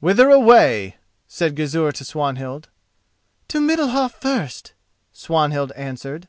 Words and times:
"Whither 0.00 0.30
away?" 0.30 0.96
said 1.28 1.54
Gizur 1.54 1.92
to 1.92 2.04
Swanhild. 2.04 2.70
"To 3.46 3.60
Middalhof 3.60 4.14
first," 4.14 4.72
Swanhild 5.12 5.70
answered. 5.76 6.26